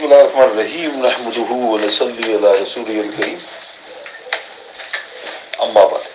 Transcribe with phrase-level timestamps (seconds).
[0.00, 3.38] بسم الله الرحمن الرحيم نحمده ونصلي على رسوله الكريم
[5.62, 6.06] أما بعد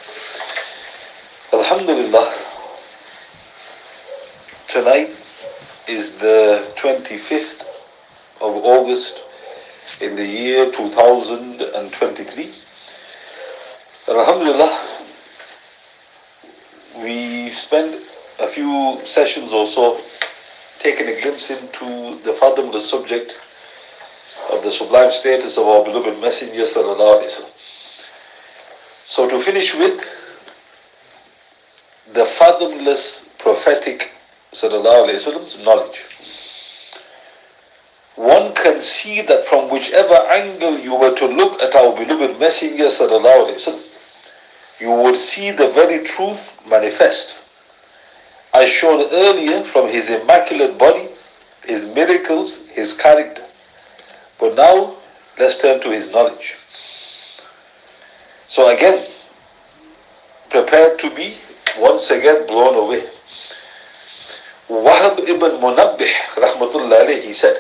[1.54, 2.28] Alhamdulillah
[4.67, 5.09] tonight
[5.88, 7.61] is the 25th
[8.41, 9.21] of August
[10.02, 12.50] in the year 2023
[14.09, 14.73] Alhamdulillah
[16.98, 17.95] we spent
[18.39, 20.02] a few sessions or so
[20.79, 23.38] taking a glimpse into the fathomless subject
[24.56, 26.65] of the sublime status of our beloved Messenger.
[29.06, 30.01] So to finish with
[32.12, 34.12] the fathomless prophetic
[34.52, 36.05] wasallam's knowledge.
[38.16, 42.84] One can see that from whichever angle you were to look at our beloved Messenger
[42.84, 43.82] wasallam,
[44.80, 47.43] you would see the very truth manifest
[48.54, 51.09] as shown earlier from his immaculate body,
[51.66, 53.45] his miracles, his character.
[54.38, 54.96] But now,
[55.38, 56.56] let's turn to his knowledge.
[58.48, 59.06] So again,
[60.51, 61.34] prepare to be
[61.78, 63.02] once again blown away.
[64.69, 67.56] Wahab ibn Munabbih, rahmatullah he said,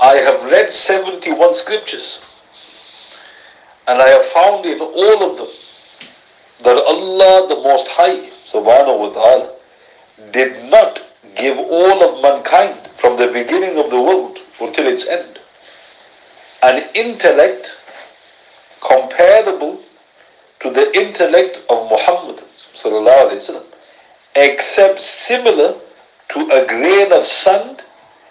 [0.00, 2.24] I have read 71 scriptures
[3.86, 5.48] and I have found in all of them
[6.62, 9.52] that Allah the Most High subhanahu wa ta'ala
[10.32, 11.02] did not
[11.36, 15.38] give all of mankind from the beginning of the world until its end.
[16.62, 17.76] An intellect
[18.80, 19.80] comparable
[20.60, 22.40] to the intellect of Muhammad
[24.36, 25.74] except similar
[26.28, 27.82] to a grain of sand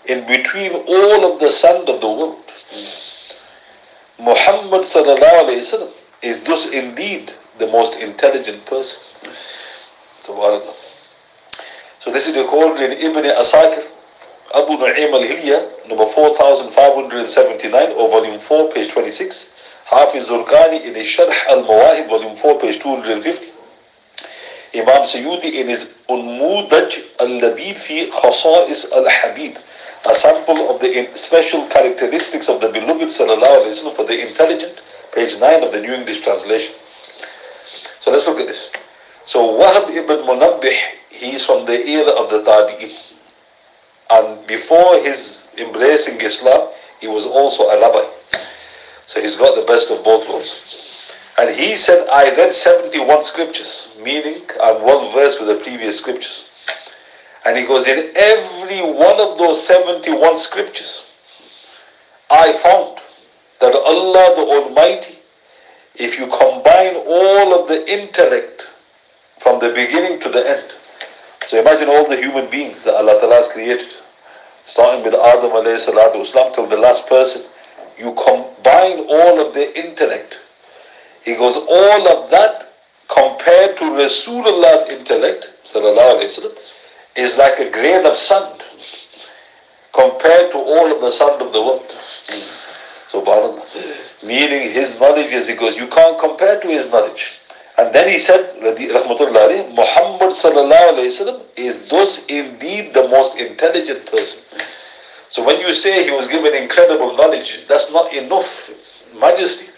[0.05, 2.37] in between all of the sand of the world.
[4.19, 8.99] Muhammad wasallam is thus indeed the most intelligent person.
[11.99, 13.83] So this is recorded in Ibn Asakir,
[14.55, 19.83] Abu Nu'aym al-Hilya, number 4579, or volume 4, page 26.
[19.85, 23.51] Hafiz Zurkani in his Sharh al-Mawahib, volume 4, page 250.
[24.73, 29.57] Imam Sayyuti in his Unmudaj al-Labib fi Khasa'is al-Habib,
[30.09, 34.81] a sample of the special characteristics of the beloved sallallahu alayhi wa for the intelligent,
[35.13, 36.73] page 9 of the New English translation.
[37.99, 38.71] So let's look at this.
[39.25, 40.73] So Wahab ibn Munabbih,
[41.11, 43.18] he is from the era of the Tabi'in.
[44.09, 48.09] And before his embracing Islam, he was also a rabbi.
[49.05, 51.05] So he's got the best of both worlds.
[51.39, 56.51] And he said, I read 71 scriptures, meaning I'm well versed with the previous scriptures.
[57.45, 61.15] And he goes, in every one of those 71 scriptures,
[62.29, 62.99] I found
[63.61, 65.15] that Allah the Almighty,
[65.95, 68.73] if you combine all of the intellect
[69.39, 70.73] from the beginning to the end.
[71.49, 73.89] So imagine all the human beings that Allah Ta'ala has created,
[74.67, 77.41] starting with Adam alayhi salatu Islam till the last person.
[77.97, 80.41] You combine all of their intellect.
[81.25, 82.71] He goes, all of that
[83.07, 86.53] compared to Rasulullah's intellect, sallallahu alayhi wasallam,
[87.17, 88.61] is like a grain of sand
[89.91, 91.89] compared to all of the sand of the world.
[93.09, 94.23] Subhanallah.
[94.23, 97.38] Meaning his knowledge, as he goes, you can't compare to his knowledge.
[97.79, 100.33] And then he said, Rahmatullah Muhammad
[101.55, 104.59] is thus indeed the most intelligent person.
[105.29, 108.69] So when you say he was given incredible knowledge, that's not enough
[109.17, 109.71] majesty.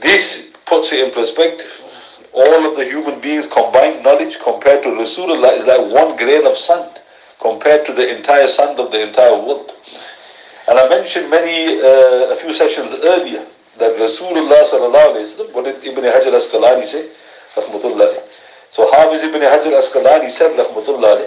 [0.00, 1.82] This puts it in perspective.
[2.32, 6.56] All of the human beings combined knowledge compared to Rasulullah is like one grain of
[6.56, 7.00] sand
[7.38, 9.72] compared to the entire sand of the entire world.
[10.68, 13.44] And I mentioned many, uh, a few sessions earlier,
[13.78, 17.08] that Rasulullah sallallahu alayhi wa what did Ibn Hajar Asqalani say?
[17.54, 18.22] Rahmatullah.
[18.70, 21.22] So Hafiz Ibn Hajar Asqalani said, Rahmatullah,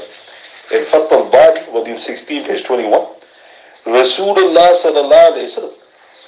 [0.73, 2.91] in Fath al-Bari, volume 16, page 21,
[3.85, 5.69] Rasulullah sallallahu alayhi wa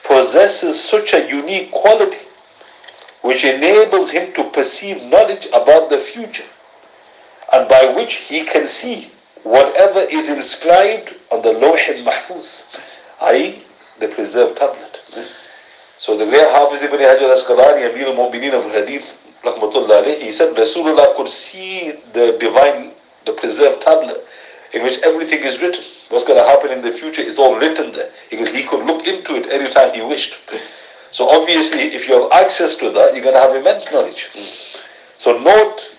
[0.08, 2.18] possesses such a unique quality
[3.22, 6.48] which enables him to perceive knowledge about the future
[7.54, 9.12] and by which he can see
[9.44, 12.66] whatever is inscribed on the Lawh al-Mahfuz,
[13.24, 13.62] i.e.
[14.00, 14.89] the preserved tablet.
[16.00, 20.56] So the great Hafiz ibn Hajar Asqalani, Amir al-Mu'mineen of Hadith, rahmatullah alayhi, he said
[20.56, 22.94] Rasulullah could see the divine,
[23.26, 24.16] the preserved tablet
[24.74, 25.84] in which everything is written.
[26.08, 28.10] What's going to happen in the future is all written there.
[28.30, 30.40] Because he could look into it every time he wished.
[31.12, 34.30] So obviously, if you have access to that, you're going to have immense knowledge.
[35.18, 35.96] So note,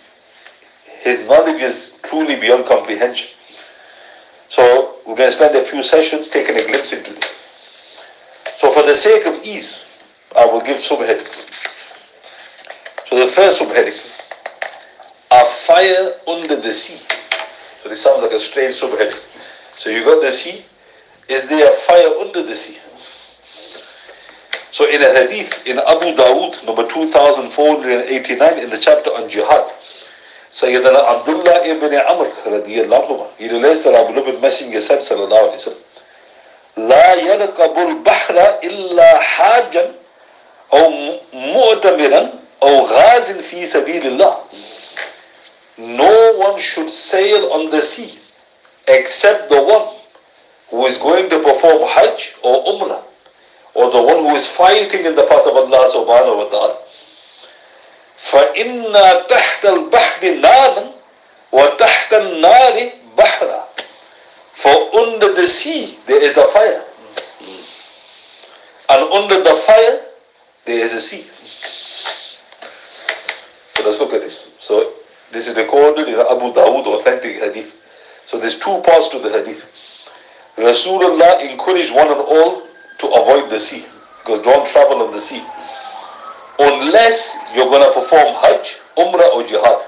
[1.03, 3.37] his knowledge is truly beyond comprehension.
[4.49, 7.45] So we're going to spend a few sessions taking a glimpse into this.
[8.57, 9.85] So for the sake of ease,
[10.36, 11.48] I will give subheadings.
[13.08, 13.96] So the first subheading,
[15.32, 16.98] a fire under the sea.
[17.82, 19.16] So this sounds like a strange subheading.
[19.78, 20.64] So you got the sea,
[21.30, 22.80] is there fire under the sea?
[24.72, 29.72] So in a hadith in Abu Dawood, number 2489, in the chapter on jihad,
[30.52, 35.72] Sayyidina Abdullah ibn Amr radiallahu he relates that our beloved messenger said sallallahu alayhi wa
[35.72, 35.82] sallam,
[36.76, 39.92] لا يركب البحر إلا حاجا
[40.73, 42.33] أو مؤتمرا
[42.63, 44.37] أو غاز في سبيل الله.
[45.79, 48.19] No one should sail on the sea
[48.87, 49.89] except the one
[50.69, 53.03] who is going to perform Hajj or Umrah
[53.75, 56.77] or the one who is fighting in the path of Allah subhanahu wa ta'ala.
[58.21, 58.93] فَإِنَّ
[59.27, 60.93] تَحْتَ الْبَحْرِ نَارًا
[61.53, 62.77] وَتَحْتَ النَّارِ
[63.17, 63.61] بَحْرًا
[64.53, 66.85] For under the sea there is a fire.
[68.91, 70.10] And under the fire
[70.71, 71.27] there is a sea.
[73.75, 74.55] So let's look at this.
[74.61, 74.93] So
[75.33, 77.75] this is recorded in Abu Dawood authentic hadith.
[78.25, 79.67] So there's two parts to the hadith.
[80.57, 82.63] Rasulullah encouraged one and all
[82.99, 83.85] to avoid the sea.
[84.23, 85.43] Because don't travel on the sea.
[86.61, 89.83] Unless you're going to perform Hajj, Umrah or Jihad.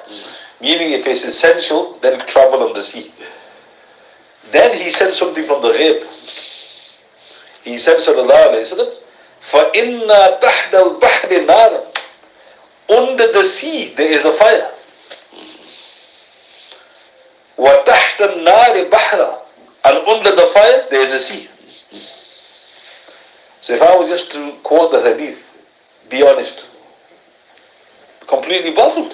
[0.60, 3.12] Meaning if it's essential, then travel on the sea.
[4.50, 6.02] Then he said something from the ghaib.
[7.62, 9.01] He said, Sallallahu Alaihi Wasallam,
[9.41, 11.83] فَإِنَّا تَحْدَ الْبَحْرِ نَارًا
[12.97, 14.71] Under the sea there is a fire.
[17.57, 19.39] وَتَحْتَ النَّارِ بَحْرًا
[19.85, 21.47] And under the fire there is a sea.
[23.61, 25.43] So if I was just to quote the hadith,
[26.09, 26.69] be honest,
[28.27, 29.13] completely baffled.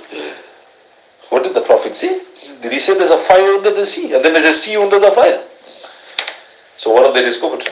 [1.29, 2.21] What did the Prophet say?
[2.61, 5.00] Did he say there's a fire under the sea and then there's a sea under
[5.00, 5.44] the fire?
[6.77, 7.63] So what have they discovered?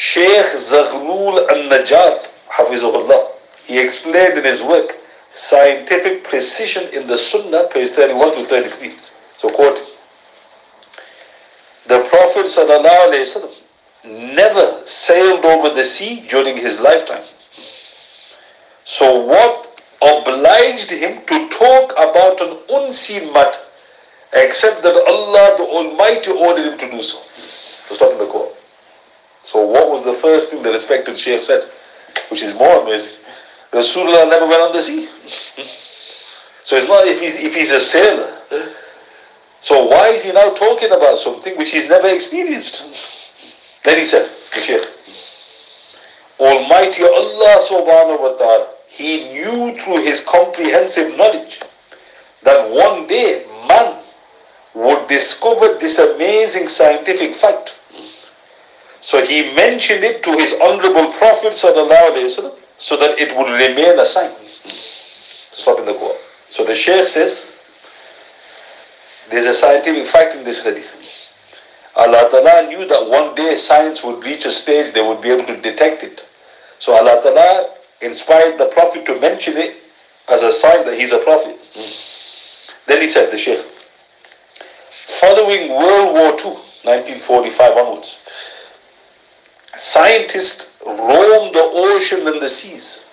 [0.00, 3.32] Sheikh Zaghlul al-Najjar, Hafizullah,
[3.64, 4.96] he explained in his work,
[5.28, 8.92] Scientific Precision in the Sunnah, page 31 to 33.
[9.36, 9.78] So quote,
[11.86, 13.62] the Prophet wasallam
[14.34, 17.22] never sailed over the sea during his lifetime.
[18.84, 19.68] So what
[20.00, 23.60] obliged him to talk about an unseen matter
[24.32, 27.18] except that Allah the Almighty ordered him to do so.
[27.86, 28.56] So stop in the quote.
[29.42, 31.64] So what was the first thing the respected Shaykh said?
[32.30, 33.24] Which is more amazing.
[33.72, 35.06] Rasulullah never went on the sea.
[36.64, 38.36] so it's not if he's if he's a sailor.
[39.60, 42.82] So why is he now talking about something which he's never experienced?
[43.84, 44.84] Then he said, the Shaykh,
[46.40, 51.60] Almighty Allah subhanahu wa ta'ala, He knew through His comprehensive knowledge
[52.42, 54.00] that one day man
[54.74, 57.79] would discover this amazing scientific fact.
[59.00, 64.04] So He mentioned it to His Honorable Prophet wasallam so that it would remain a
[64.04, 64.30] sign.
[64.46, 66.16] Stop in the quote.
[66.48, 67.56] So the Shaykh says,
[69.30, 70.96] there's a scientific fact in this hadith.
[71.96, 75.44] Allah Ta'ala knew that one day science would reach a stage they would be able
[75.46, 76.26] to detect it.
[76.78, 79.76] So Allah Ta'ala inspired the Prophet to mention it
[80.30, 81.56] as a sign that he's a Prophet.
[81.74, 82.86] Mm.
[82.86, 83.60] Then he said, the Shaykh,
[84.90, 88.18] following World War II, 1945 onwards,
[89.80, 93.10] scientists roamed the ocean and the seas,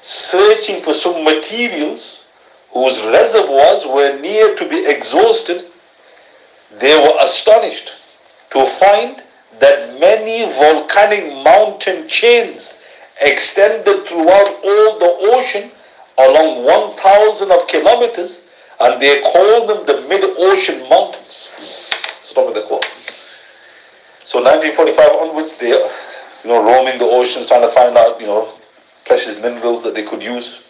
[0.00, 2.30] searching for some materials
[2.72, 5.66] whose reservoirs were near to be exhausted
[6.78, 7.94] they were astonished
[8.50, 9.22] to find
[9.58, 12.84] that many volcanic mountain chains
[13.20, 15.70] extended throughout all the ocean
[16.18, 21.50] along 1,000 of kilometers, and they called them the mid-ocean mountains.
[22.22, 22.86] Stop with the quote.
[24.24, 28.52] So 1945 onwards, they, you know, roaming the oceans trying to find out, you know,
[29.04, 30.68] precious minerals that they could use,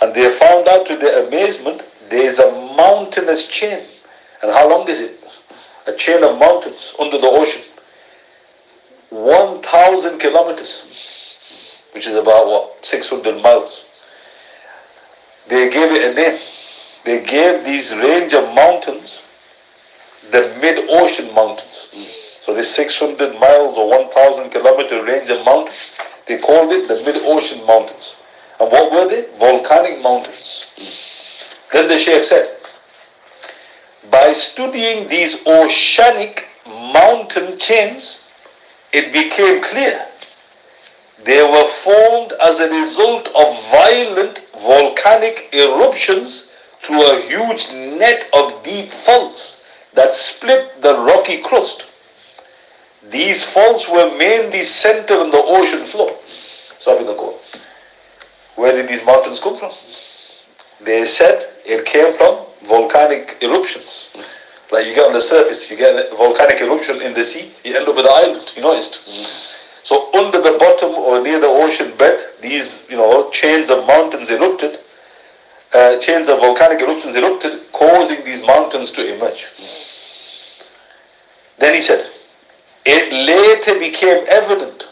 [0.00, 3.80] and they found out to their amazement there is a mountainous chain.
[4.42, 5.22] And how long is it?
[5.86, 7.62] a chain of mountains under the ocean.
[9.10, 11.38] 1,000 kilometers,
[11.92, 13.86] which is about what, 600 miles.
[15.48, 16.38] They gave it a name.
[17.04, 19.20] They gave these range of mountains
[20.30, 21.90] the mid-ocean mountains.
[22.42, 25.96] So this 600 miles or 1,000 kilometer range of mountains,
[26.26, 28.16] they called it the mid-ocean mountains.
[28.58, 29.28] And what were they?
[29.38, 30.66] Volcanic mountains.
[30.76, 31.72] Hmm.
[31.72, 32.56] Then the Sheikh said,
[34.10, 38.28] by studying these oceanic mountain chains,
[38.92, 40.04] it became clear
[41.22, 48.64] they were formed as a result of violent volcanic eruptions through a huge net of
[48.64, 51.84] deep faults that split the rocky crust.
[53.12, 56.10] These faults were mainly centered on the ocean floor.
[57.14, 57.40] Quote.
[58.56, 59.70] Where did these mountains come from?
[60.84, 64.16] They said it came from volcanic eruptions.
[64.72, 67.76] Like you get on the surface, you get a volcanic eruption in the sea, you
[67.76, 68.52] end up with an island.
[68.56, 69.04] You noticed?
[69.84, 74.30] So under the bottom or near the ocean bed, these you know chains of mountains
[74.30, 74.78] erupted,
[75.74, 79.48] uh, chains of volcanic eruptions erupted, causing these mountains to emerge.
[81.58, 82.00] Then he said,
[82.84, 84.88] it later became evident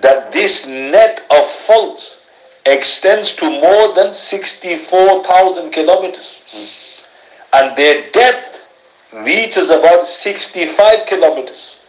[0.00, 2.30] that this net of faults
[2.66, 6.42] extends to more than 64,000 kilometers.
[7.52, 8.70] And their depth
[9.12, 11.80] reaches about 65 kilometers,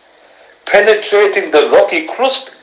[0.65, 2.55] penetrating the rocky crust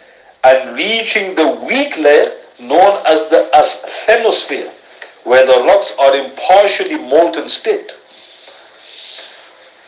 [0.45, 4.71] and reaching the weak layer known as the asthenosphere,
[5.25, 7.93] where the rocks are in partially molten state.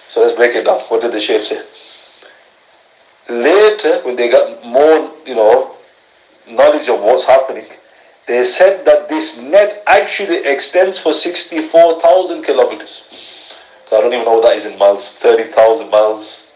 [0.08, 0.80] So let's break it down.
[0.82, 1.62] What did the Shaykh say?
[3.28, 5.74] Later, when they got more, you know,
[6.48, 7.66] knowledge of what's happening,
[8.26, 13.08] they said that this net actually extends for 64,000 kilometers.
[13.86, 16.52] So I don't even know what that is in miles, 30,000 miles.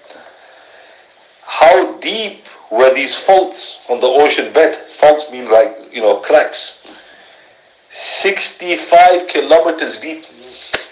[1.44, 4.74] How deep were these faults on the ocean bed?
[4.74, 6.86] Faults mean like, you know, cracks.
[7.90, 10.24] 65 kilometers deep.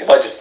[0.01, 0.33] Imagine.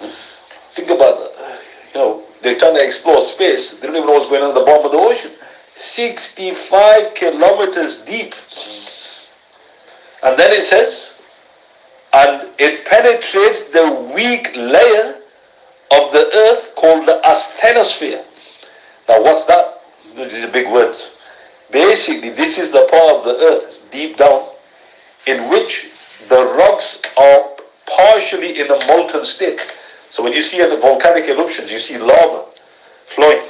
[0.71, 1.59] Think about that.
[1.93, 3.79] You know, they're trying to explore space.
[3.79, 5.31] They don't even know what's going on at the bottom of the ocean.
[5.73, 8.35] 65 kilometers deep.
[10.23, 11.21] And then it says,
[12.13, 15.15] and it penetrates the weak layer
[15.91, 18.23] of the earth called the asthenosphere.
[19.09, 19.81] Now, what's that?
[20.15, 21.17] These are big words.
[21.71, 24.49] Basically, this is the part of the earth deep down
[25.25, 25.91] in which
[26.29, 27.49] the rocks are
[27.87, 29.59] partially in a molten state.
[30.09, 32.45] So when you see the volcanic eruptions, you see lava
[33.05, 33.49] flowing.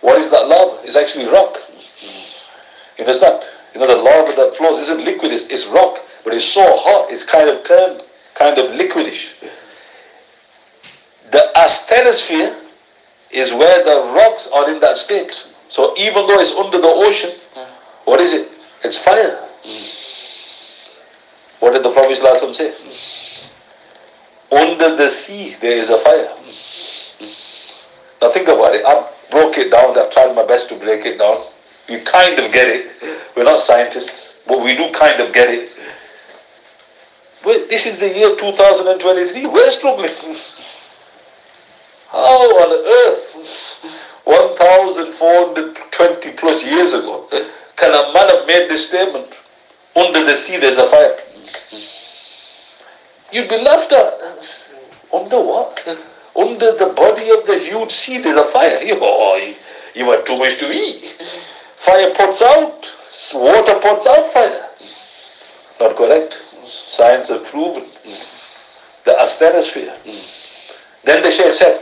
[0.00, 0.80] What is that lava?
[0.84, 1.58] It's actually rock.
[2.98, 3.44] You understand?
[3.74, 7.10] You know, the lava that flows isn't liquid, it's, it's rock, but it's so hot,
[7.10, 8.02] it's kind of turned
[8.34, 9.40] kind of liquidish.
[11.30, 12.54] The asthenosphere
[13.30, 15.52] is where the rocks are in that state.
[15.68, 17.30] So even though it's under the ocean,
[18.04, 18.48] what is it?
[18.84, 19.42] It's fire.
[21.60, 22.16] What did the Prophet
[22.54, 23.25] say?
[24.52, 26.30] Under the sea there is a fire.
[28.22, 28.86] Now think about it.
[28.86, 29.98] I broke it down.
[29.98, 31.42] I've tried my best to break it down.
[31.88, 32.86] We kind of get it.
[33.36, 35.76] We're not scientists, but we do kind of get it.
[37.44, 39.46] Well, this is the year 2023.
[39.46, 40.10] We're struggling.
[42.08, 47.28] How on earth, 1,420 plus years ago,
[47.76, 49.32] can a man have made this statement?
[49.94, 51.20] Under the sea there's a fire.
[53.32, 54.25] You'd be laughed at.
[55.12, 55.86] Under what?
[56.36, 58.78] Under the body of the huge sea there's a fire.
[59.00, 59.54] Oh,
[59.94, 61.16] you had too much to eat.
[61.76, 62.90] Fire puts out,
[63.34, 64.68] water puts out fire.
[65.80, 66.34] Not correct.
[66.64, 67.84] Science has proven
[69.04, 69.94] the asthenosphere.
[71.04, 71.80] Then the Shaykh said,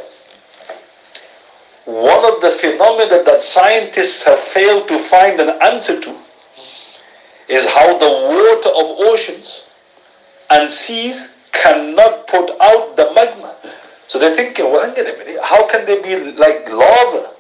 [1.87, 6.17] one of the phenomena that scientists have failed to find an answer to
[7.49, 9.69] is how the water of oceans
[10.51, 13.55] and seas cannot put out the magma.
[14.07, 17.31] So they're thinking, well, hang on a minute, how can they be like lava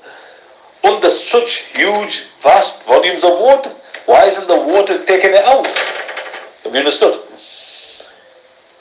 [0.85, 3.71] under such huge, vast volumes of water?
[4.07, 5.67] Why isn't the water taking it out?
[5.67, 7.21] Have you understood?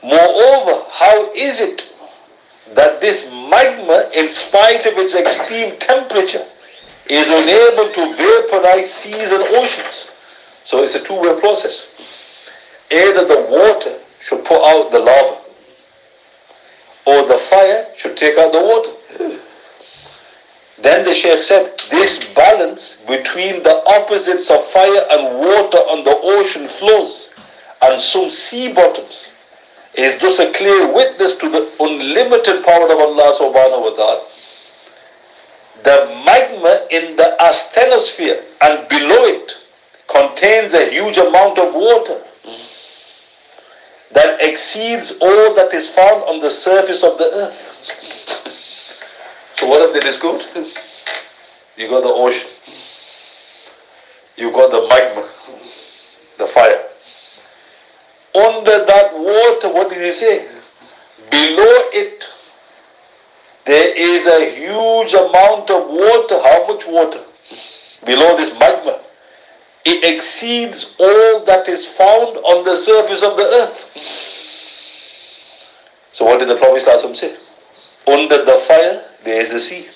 [0.04, 1.96] Moreover, how is it
[2.76, 6.44] that this magma, in spite of its extreme temperature,
[7.08, 10.16] is unable to vaporize seas and oceans?
[10.64, 11.96] So it's a two-way process.
[12.92, 15.38] Either the water should put out the lava,
[17.06, 19.40] or the fire should take out the water.
[20.82, 26.18] Then the Shaykh said, this balance between the opposites of fire and water on the
[26.24, 27.36] ocean floors
[27.82, 29.34] and some sea bottoms
[29.96, 34.24] is thus a clear witness to the unlimited power of Allah subhanahu wa ta'ala.
[35.84, 39.54] The magma in the asthenosphere and below it
[40.08, 42.23] contains a huge amount of water
[44.14, 47.58] that exceeds all that is found on the surface of the earth.
[49.56, 50.44] so what have they discovered?
[51.76, 52.50] You got the ocean.
[54.38, 55.22] You got the magma,
[56.38, 56.90] the fire.
[58.36, 60.48] Under that water, what did he say?
[61.30, 62.34] Below it,
[63.66, 66.42] there is a huge amount of water.
[66.42, 67.22] How much water?
[68.06, 69.00] Below this magma.
[69.86, 73.92] It exceeds all that is found on the surface of the earth.
[76.14, 77.36] So what did the Prophet say?
[78.08, 79.90] Under the fire, there is a sea.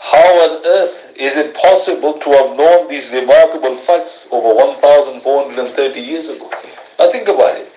[0.00, 6.28] How on earth is it possible to have known these remarkable facts over 1,430 years
[6.28, 6.50] ago?
[6.98, 7.68] Now think about it.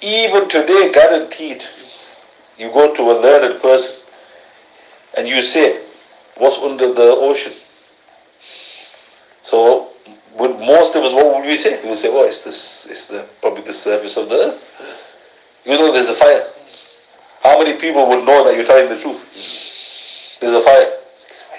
[0.00, 1.62] Even today, guaranteed,
[2.58, 4.04] you go to a learned person
[5.16, 5.84] and you say,
[6.38, 7.52] what's under the ocean?
[9.52, 9.92] So
[10.40, 11.76] would most of us, what would we say?
[11.82, 14.64] We would say, oh, it's this, it's the probably the surface of the earth.
[15.66, 16.40] You know, there's a fire.
[17.42, 19.20] How many people would know that you're telling the truth?
[20.40, 20.88] There's a fire.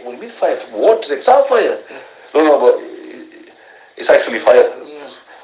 [0.01, 0.57] What do you mean fire?
[0.73, 1.77] Water, it's not fire.
[2.33, 2.81] No, no, but
[3.93, 4.65] it's actually fire.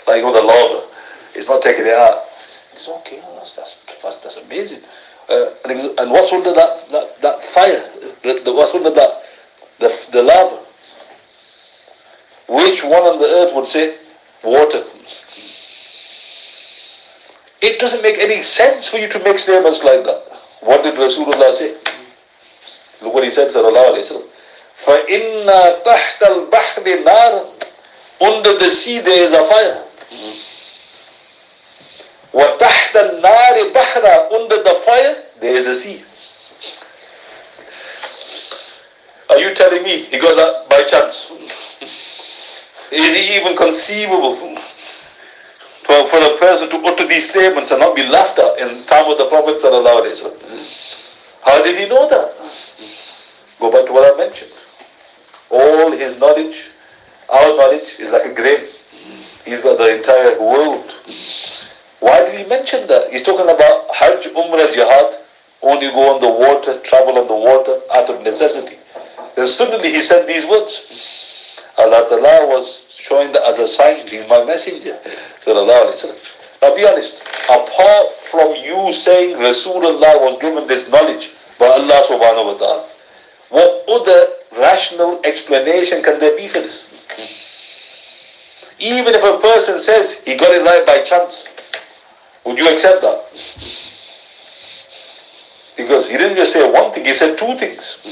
[0.09, 0.89] Like with the lava.
[1.35, 2.25] It's not taking it out.
[2.73, 3.85] It's okay, that's, that's,
[4.25, 4.81] that's amazing.
[5.29, 5.53] Uh,
[6.01, 7.77] and what's under that, that, that fire?
[8.25, 9.21] The, the, what's under that?
[9.77, 10.65] The, the lava.
[12.48, 13.96] Which one on the earth would say
[14.42, 14.84] water?
[17.62, 20.20] It doesn't make any sense for you to make statements like that.
[20.60, 21.72] What did Rasulullah say?
[23.02, 24.28] Look what he said, sallallahu alayhi wa sallam.
[24.84, 25.46] فَإِنَّ
[25.84, 27.42] تَحْتَ الْبَحْرِ نَارًا
[28.20, 29.84] Under the sea there is a fire.
[32.34, 36.02] وَتَحْتَ النَّارِ بَحْرًا Under the fire there is a sea.
[39.30, 41.30] Are you telling me he got that by chance?
[42.91, 48.07] Is it even conceivable for, for a person to utter these statements and not be
[48.07, 49.61] laughed at in time of the Prophet
[51.43, 52.33] How did he know that?
[53.59, 54.51] Go back to what I mentioned.
[55.49, 56.69] All his knowledge,
[57.29, 58.59] our knowledge, is like a grain.
[59.45, 60.93] He's got the entire world.
[61.99, 63.11] Why did he mention that?
[63.11, 65.15] He's talking about Hajj, Umrah, Jihad.
[65.61, 68.77] Only go on the water, travel on the water out of necessity.
[69.35, 71.18] Then suddenly he said these words.
[71.79, 74.99] Allah Ta'ala was showing that as a sign, he's my messenger.
[76.61, 82.45] Now be honest, apart from you saying Rasulullah was given this knowledge by Allah subhanahu
[82.53, 82.85] wa ta'ala,
[83.49, 84.27] what other
[84.59, 86.85] rational explanation can there be for this?
[88.79, 91.47] Even if a person says he got it right by chance,
[92.45, 93.23] would you accept that?
[95.75, 98.03] Because he didn't just say one thing, he said two things.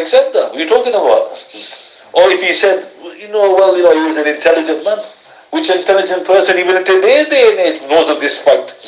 [0.00, 0.50] Accept that.
[0.50, 1.28] What are you talking about?
[2.12, 2.88] Or if he said,
[3.20, 4.98] you know, well, you know, he was an intelligent man.
[5.50, 8.80] Which intelligent person, even in today's day and age, knows of this fact?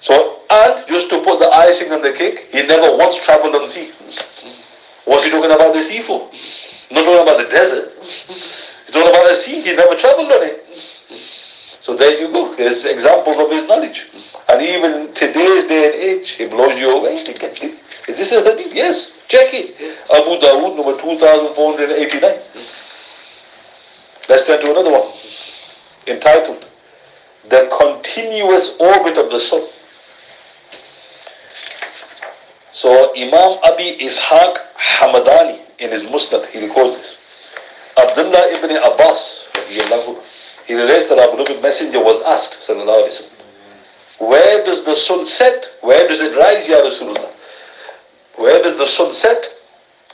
[0.00, 3.68] So, and just to put the icing on the cake, he never once traveled on
[3.68, 3.92] sea.
[5.04, 6.28] What's he talking about the sea for?
[6.90, 7.94] Not talking about the desert.
[7.96, 9.60] He's talking about the sea.
[9.60, 10.66] He never traveled on it.
[11.80, 12.52] So there you go.
[12.54, 14.08] There's examples of his knowledge.
[14.48, 17.60] And even today's day and age, it blows you away to get.
[18.10, 18.74] Is this a hadith?
[18.74, 19.22] Yes.
[19.28, 19.78] Check it.
[20.10, 22.20] Abu Dawood, number 2489.
[24.28, 25.06] Let's turn to another one.
[26.08, 26.66] Entitled,
[27.48, 29.62] The Continuous Orbit of the Sun.
[32.72, 37.16] So Imam Abi Ishaq Hamadani in his Musnad, he records this.
[37.96, 39.50] Abdullah ibn Abbas,
[40.66, 45.78] he relates that our beloved messenger was asked, wa where does the sun set?
[45.80, 47.30] Where does it rise, Ya Rasulullah?
[48.40, 49.54] Where does the sun set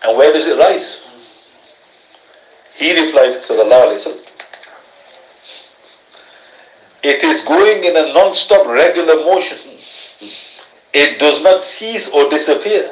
[0.05, 1.07] and where does it rise?
[2.75, 4.27] He replied, Sallallahu Alaihi Wasallam,
[7.05, 9.59] it is going in a non-stop regular motion.
[10.93, 12.91] It does not cease or disappear.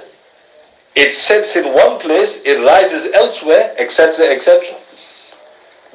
[0.95, 4.63] It sets in one place, it rises elsewhere, etc., etc.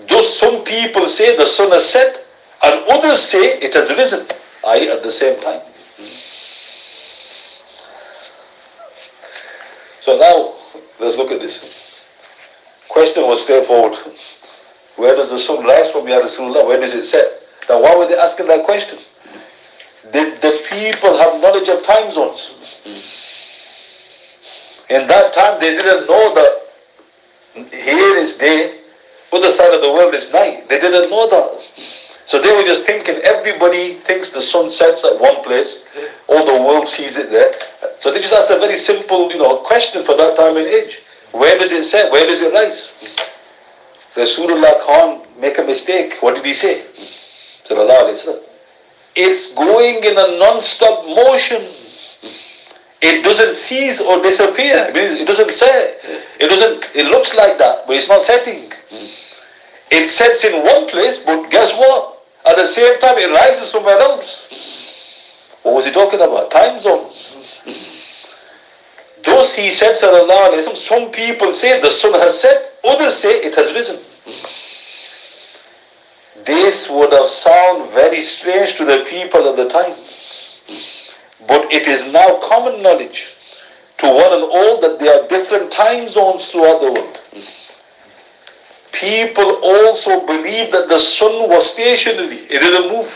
[0.09, 2.25] Though some people say the sun has set,
[2.61, 4.27] and others say it has risen,
[4.67, 5.61] i.e., at the same time.
[10.09, 10.55] So now,
[10.99, 12.09] let's look at this.
[12.87, 13.95] Question was straightforward.
[14.95, 16.65] Where does the sun rise from, Ya Rasulullah?
[16.65, 17.43] Where does it set?
[17.69, 18.97] Now, why were they asking that question?
[20.11, 22.81] Did the people have knowledge of time zones?
[24.89, 28.79] In that time, they didn't know that here is day,
[29.31, 30.67] other side of the world is night.
[30.69, 31.61] They didn't know that.
[32.25, 35.85] So they were just thinking everybody thinks the sun sets at one place,
[36.29, 37.51] all the world sees it there.
[37.99, 41.01] So they just asked a very simple, you know, question for that time and age.
[41.31, 42.11] Where does it set?
[42.11, 42.93] Where does it rise?
[44.15, 46.17] Rasulullah can't make a mistake.
[46.21, 46.83] What did he say?
[49.15, 51.61] It's going in a non-stop motion.
[53.01, 54.91] It doesn't cease or disappear.
[54.93, 55.99] It doesn't set.
[56.39, 56.95] It doesn't.
[56.95, 58.71] It looks like that, but it's not setting.
[59.91, 62.17] It sets in one place, but guess what?
[62.45, 64.47] At the same time, it rises somewhere else.
[65.63, 66.51] What was he talking about?
[66.51, 67.61] Time zones.
[69.25, 73.55] Those he said, sallallahu alayhi some people say the sun has set, others say it
[73.55, 73.99] has risen.
[76.45, 79.95] This would have sounded very strange to the people at the time.
[81.47, 83.35] But it is now common knowledge
[83.97, 87.19] to one and all that there are different time zones throughout the world.
[88.93, 93.11] People also believe that the sun was stationary, it didn't move.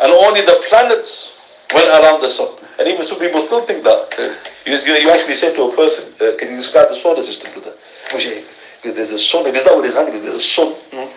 [0.00, 1.33] And only the planets
[1.74, 2.48] went around the sun.
[2.78, 4.14] And even some people still think that.
[4.18, 4.34] Uh,
[4.66, 7.52] you, you, you actually said to a person, uh, can you describe the solar system,
[7.52, 7.74] brother?
[8.08, 8.46] Moshe,
[8.82, 9.46] there's a sun.
[9.46, 10.72] It is not with his hand, because there's a sun.
[10.90, 11.10] Mm-hmm.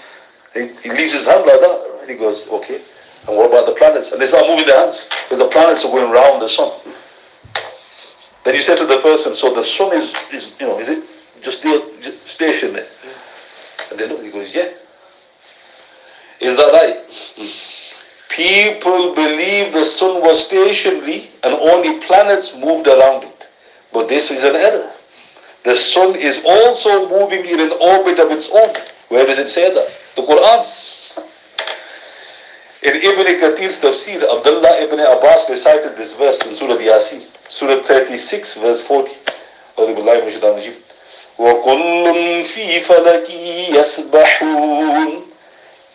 [0.54, 2.00] He, he leaves his hand like that.
[2.02, 2.82] And he goes, okay.
[3.28, 4.12] And what about the planets?
[4.12, 6.72] And they start moving their hands because the planets are going around the sun.
[8.44, 11.04] Then you say to the person, so the sun is, is you know, is it
[11.42, 12.86] just still just stationary?
[12.86, 13.92] Mm-hmm.
[13.92, 14.70] And they look, he goes, yeah.
[16.40, 16.96] Is that right?
[17.10, 17.77] Mm-hmm.
[18.37, 23.49] People believe the sun was stationary and only planets moved around it.
[23.93, 24.91] But this is an error.
[25.65, 28.73] The sun is also moving in an orbit of its own.
[29.09, 29.89] Where does it say that?
[30.17, 30.65] The Quran.
[32.83, 38.59] In Ibn Kathir's tafsir, Abdullah ibn Abbas recited this verse in Surah Yasin, Surah 36,
[38.59, 39.13] verse 40.
[39.79, 40.75] أعوذ بالله من الشيطان الرجيم.
[41.39, 43.31] وَكُلٌّ فِي فَلَكِ
[43.73, 45.26] يَسْبَحُونَ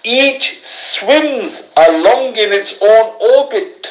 [0.04, 3.88] each swims along in its own orbit.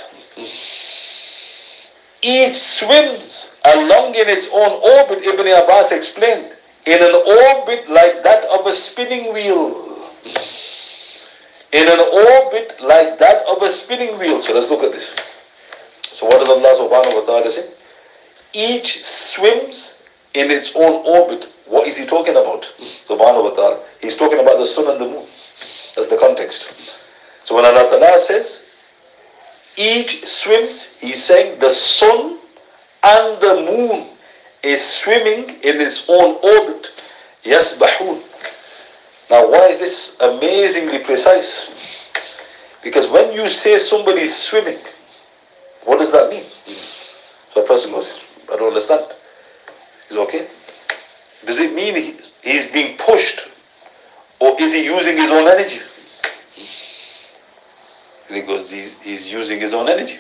[2.22, 6.54] Each swims along in its own orbit, Ibn Abbas explained,
[6.86, 9.92] in an orbit like that of a spinning wheel
[11.74, 14.40] in an orbit like that of a spinning wheel.
[14.40, 15.16] So let's look at this.
[16.02, 17.72] So what does Allah subhanahu wa ta'ala say?
[18.54, 21.48] Each swims in its own orbit.
[21.66, 22.64] What is he talking about?
[23.08, 23.80] Subhanahu wa ta'ala.
[24.02, 25.26] He's talking about the sun and the moon.
[25.96, 26.72] That's the context.
[27.44, 28.72] So when Allah ta'ala says,
[29.78, 32.38] each swims, he's saying the sun
[33.04, 34.08] and the moon
[34.64, 36.92] is swimming in its own orbit.
[37.44, 38.22] Yasbahun.
[39.30, 42.12] Now, why is this amazingly precise?
[42.84, 44.80] Because when you say somebody is swimming,
[45.86, 46.44] what does that mean?
[47.54, 49.06] So a person goes, I don't understand.
[50.10, 50.48] Is okay?
[51.46, 53.51] Does it mean he, he's being pushed?
[54.42, 55.80] Or is he using his own energy?
[58.28, 60.18] And he he's using his own energy.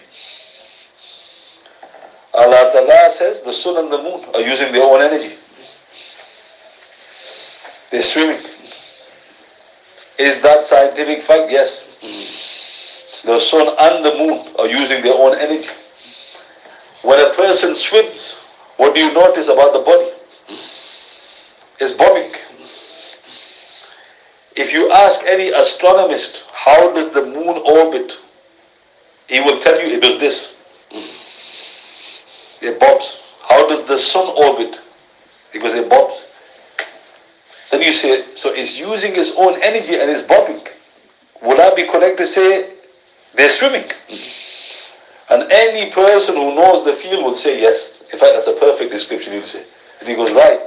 [2.34, 5.36] Allah Ta'ala says the sun and the moon are using their own energy.
[7.90, 8.40] They're swimming.
[10.20, 11.52] Is that scientific fact?
[11.52, 11.88] Yes.
[13.26, 15.70] The sun and the moon are using their own energy.
[17.04, 18.38] When a person swims,
[18.78, 20.10] what do you notice about the body?
[21.80, 22.32] It's bobbing.
[24.72, 28.18] If you ask any astronomist, how does the moon orbit?
[29.28, 30.64] He will tell you it does this.
[30.92, 32.64] Mm.
[32.64, 33.36] It bobs.
[33.50, 34.80] How does the sun orbit?
[35.52, 36.34] Because it bobs.
[37.70, 40.66] Then you say, so it's using its own energy and it's bobbing.
[41.42, 42.72] Would I be correct to say
[43.36, 43.92] they're swimming?
[44.08, 45.32] Mm.
[45.32, 48.04] And any person who knows the field would say yes.
[48.14, 49.66] In fact, that's a perfect description, he'll say.
[50.00, 50.62] And he goes, right.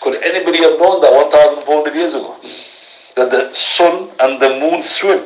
[0.00, 2.38] Could anybody have known that 1,400 years ago?
[3.14, 5.22] That the sun and the moon swim?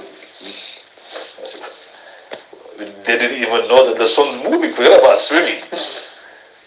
[3.07, 4.73] They didn't even know that the sun's moving.
[4.73, 5.61] Forget about swimming.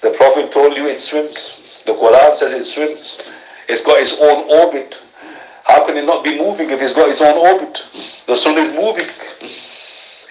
[0.02, 1.84] The Prophet told you it swims.
[1.86, 3.30] The Quran says it swims.
[3.68, 5.02] It's got its own orbit.
[5.66, 7.84] How can it not be moving if it's got its own orbit?
[8.26, 9.06] The sun is moving.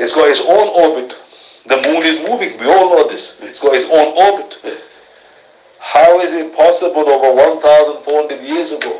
[0.01, 1.16] It's got its own orbit.
[1.66, 2.59] The moon is moving.
[2.59, 3.40] We all know this.
[3.42, 4.59] It's got its own orbit.
[5.79, 8.98] How is it possible over 1,400 years ago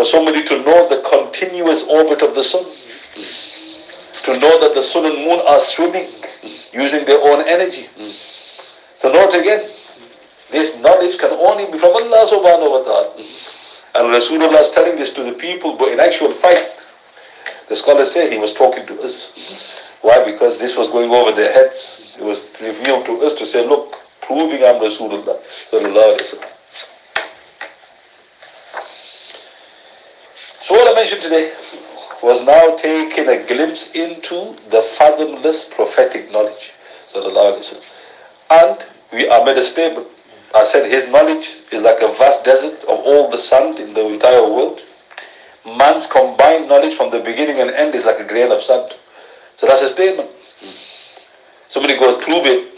[0.00, 2.64] for somebody to know the continuous orbit of the sun?
[4.24, 6.08] To know that the sun and moon are swimming
[6.72, 7.84] using their own energy.
[8.96, 9.60] So note again,
[10.48, 13.12] this knowledge can only be from Allah subhanahu wa ta'ala.
[14.00, 16.96] And Rasulullah is telling this to the people, but in actual fact,
[17.68, 19.36] the scholars say he was talking to us.
[20.00, 20.24] Why?
[20.24, 22.16] Because this was going over their heads.
[22.18, 25.36] It was revealed to us to say, look, proving I'm Rasulullah.
[30.70, 31.52] So what I mentioned today
[32.22, 36.70] was now taking a glimpse into the fathomless prophetic knowledge.
[38.48, 38.78] And
[39.12, 40.06] we are made a statement.
[40.54, 44.06] I said his knowledge is like a vast desert of all the sand in the
[44.14, 44.80] entire world.
[45.66, 48.92] Man's combined knowledge from the beginning and end is like a grain of sand.
[49.56, 50.30] So that's a statement.
[50.60, 50.70] Hmm.
[51.66, 52.70] Somebody goes, prove it.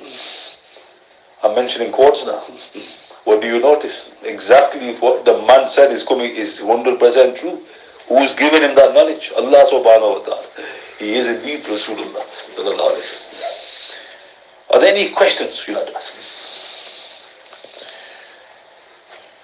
[1.45, 2.43] I'm mentioning quotes now.
[3.25, 4.17] What do you notice?
[4.25, 7.61] Exactly what the man said is coming is 100% true.
[8.09, 9.33] Who's given him that knowledge?
[9.37, 10.47] Allah subhanahu wa ta'ala.
[10.99, 12.23] He is indeed Rasulullah.
[14.71, 16.12] Are there any questions you'd like to ask?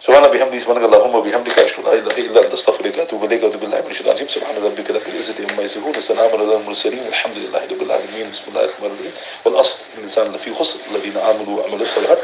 [0.08, 3.56] سبحان بحمده سبحانك اللهم وبحمدك اشهد ان لا اله الا انت استغفرك واتوب اليك اعوذ
[3.56, 7.60] بالله من الشيطان الرجيم سبحان ربك رب العزه عما يصفون وسلام على المرسلين والحمد لله
[7.70, 9.12] رب العالمين بسم الله الرحمن الرحيم
[9.44, 12.18] والاصل الانسان لفي خسر الذين امنوا وعملوا الصالحات